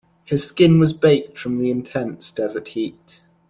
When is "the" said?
1.59-1.69